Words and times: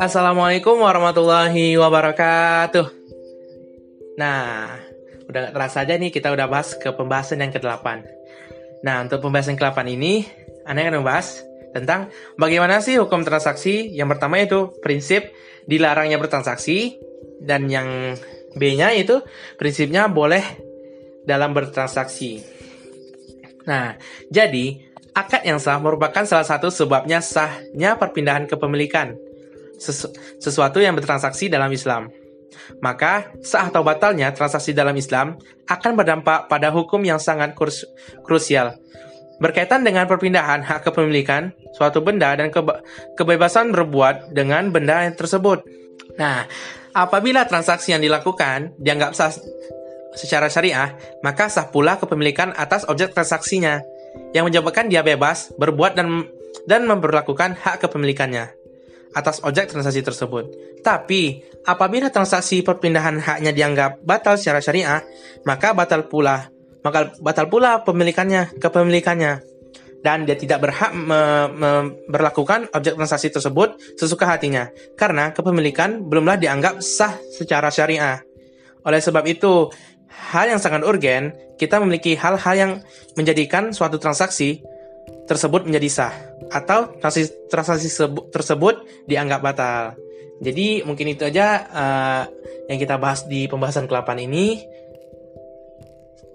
Assalamualaikum 0.00 0.80
warahmatullahi 0.80 1.76
wabarakatuh. 1.76 2.88
Nah, 4.16 4.72
udah 5.28 5.38
gak 5.44 5.52
terasa 5.52 5.84
aja 5.84 6.00
nih 6.00 6.08
kita 6.08 6.32
udah 6.32 6.48
bahas 6.48 6.72
ke 6.72 6.88
pembahasan 6.88 7.44
yang 7.44 7.52
ke-8. 7.52 7.84
Nah, 8.80 9.04
untuk 9.04 9.20
pembahasan 9.20 9.60
ke-8 9.60 9.84
ini, 9.92 10.24
Anda 10.64 10.88
akan 10.88 11.04
membahas 11.04 11.44
tentang 11.76 12.08
bagaimana 12.40 12.80
sih 12.80 12.96
hukum 12.96 13.28
transaksi. 13.28 13.92
Yang 13.92 14.16
pertama 14.16 14.40
itu 14.40 14.72
prinsip 14.80 15.36
dilarangnya 15.68 16.16
bertransaksi 16.16 16.96
dan 17.44 17.68
yang 17.68 18.16
B-nya 18.56 18.96
itu 18.96 19.20
prinsipnya 19.60 20.08
boleh 20.08 20.64
dalam 21.28 21.52
bertransaksi. 21.52 22.40
Nah, 23.68 24.00
jadi 24.32 24.80
akad 25.12 25.44
yang 25.44 25.60
sah 25.60 25.76
merupakan 25.76 26.24
salah 26.24 26.48
satu 26.48 26.72
sebabnya 26.72 27.20
sahnya 27.20 28.00
perpindahan 28.00 28.48
kepemilikan 28.48 29.28
sesu 29.80 30.12
sesuatu 30.36 30.78
yang 30.78 30.92
bertransaksi 30.94 31.48
dalam 31.48 31.72
Islam. 31.72 32.12
Maka, 32.84 33.32
sah 33.40 33.72
atau 33.72 33.80
batalnya 33.80 34.30
transaksi 34.30 34.76
dalam 34.76 34.94
Islam 34.94 35.40
akan 35.66 35.92
berdampak 35.96 36.46
pada 36.46 36.68
hukum 36.70 37.02
yang 37.02 37.18
sangat 37.18 37.56
krusial, 38.22 38.76
berkaitan 39.42 39.82
dengan 39.82 40.06
perpindahan 40.06 40.62
hak 40.62 40.86
kepemilikan 40.86 41.54
suatu 41.74 42.04
benda 42.04 42.34
dan 42.36 42.52
kebe 42.52 42.84
kebebasan 43.16 43.72
berbuat 43.72 44.36
dengan 44.36 44.70
benda 44.70 45.06
yang 45.06 45.16
tersebut. 45.16 45.64
Nah, 46.18 46.44
apabila 46.92 47.46
transaksi 47.46 47.94
yang 47.96 48.02
dilakukan 48.02 48.76
dianggap 48.76 49.16
sah 49.16 49.32
secara 50.14 50.50
syariah, 50.50 50.94
maka 51.22 51.46
sah 51.46 51.70
pula 51.70 51.96
kepemilikan 51.96 52.50
atas 52.54 52.82
objek 52.86 53.14
transaksinya, 53.14 53.82
yang 54.34 54.46
menyebabkan 54.46 54.90
dia 54.90 55.06
bebas 55.06 55.54
berbuat 55.54 55.94
dan 55.94 56.26
dan 56.66 56.82
memperlakukan 56.84 57.54
hak 57.56 57.86
kepemilikannya 57.86 58.59
atas 59.14 59.42
objek 59.42 59.70
transaksi 59.70 60.02
tersebut. 60.04 60.44
Tapi, 60.80 61.42
apabila 61.66 62.08
transaksi 62.08 62.62
perpindahan 62.62 63.20
haknya 63.20 63.52
dianggap 63.52 64.00
batal 64.06 64.38
secara 64.38 64.62
syariah, 64.62 65.02
maka 65.44 65.74
batal 65.74 66.06
pula 66.06 66.48
maka 66.80 67.12
batal 67.20 67.46
pula 67.52 67.84
pemilikannya, 67.84 68.56
kepemilikannya. 68.56 69.44
Dan 70.00 70.24
dia 70.24 70.32
tidak 70.32 70.64
berhak 70.64 70.96
me, 70.96 71.44
me, 71.52 71.70
berlakukan 72.08 72.72
objek 72.72 72.96
transaksi 72.96 73.28
tersebut 73.28 73.76
sesuka 74.00 74.24
hatinya, 74.24 74.72
karena 74.96 75.28
kepemilikan 75.36 76.00
belumlah 76.08 76.40
dianggap 76.40 76.80
sah 76.80 77.20
secara 77.36 77.68
syariah. 77.68 78.24
Oleh 78.88 78.96
sebab 79.04 79.20
itu, 79.28 79.68
hal 80.08 80.48
yang 80.48 80.56
sangat 80.56 80.88
urgen, 80.88 81.36
kita 81.60 81.76
memiliki 81.84 82.16
hal-hal 82.16 82.54
yang 82.56 82.72
menjadikan 83.12 83.76
suatu 83.76 84.00
transaksi 84.00 84.64
tersebut 85.30 85.62
menjadi 85.70 85.86
sah, 85.86 86.14
atau 86.50 86.90
transaksi, 86.98 87.30
transaksi 87.46 87.86
tersebut 88.34 89.06
dianggap 89.06 89.38
batal. 89.38 89.94
Jadi 90.42 90.82
mungkin 90.82 91.14
itu 91.14 91.22
aja 91.22 91.46
uh, 91.70 92.22
yang 92.66 92.82
kita 92.82 92.98
bahas 92.98 93.22
di 93.30 93.46
pembahasan 93.46 93.86
ke-8 93.86 94.26
ini. 94.26 94.58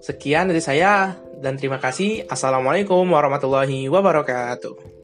Sekian 0.00 0.48
dari 0.48 0.62
saya 0.64 1.18
dan 1.42 1.60
terima 1.60 1.76
kasih. 1.76 2.24
Assalamualaikum 2.30 3.04
warahmatullahi 3.04 3.90
wabarakatuh. 3.90 4.95